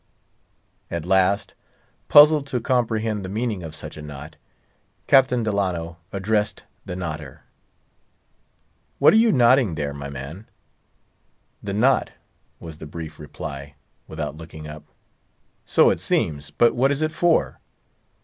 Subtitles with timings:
[0.89, 1.53] At last,
[2.09, 4.35] puzzled to comprehend the meaning of such a knot,
[5.05, 7.43] Captain Delano addressed the knotter:—
[8.97, 10.49] "What are you knotting there, my man?"
[11.61, 12.13] "The knot,"
[12.59, 13.75] was the brief reply,
[14.07, 14.85] without looking up.
[15.67, 17.59] "So it seems; but what is it for?"